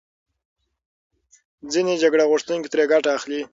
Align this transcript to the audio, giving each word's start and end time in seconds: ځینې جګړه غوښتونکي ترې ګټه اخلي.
ځینې 1.71 1.93
جګړه 2.03 2.23
غوښتونکي 2.31 2.67
ترې 2.71 2.83
ګټه 2.91 3.09
اخلي. 3.17 3.41